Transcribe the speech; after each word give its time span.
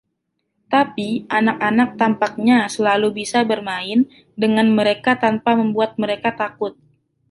Tapi 0.73 1.09
anak-anak 1.37 1.89
tampaknya 2.01 2.57
selalu 2.75 3.07
bisa 3.21 3.39
bermain 3.49 3.99
dengan 4.43 4.65
mereka 4.77 5.11
tanpa 5.23 5.51
membuat 5.59 5.91
mereka 6.03 6.29
takut. 6.41 6.73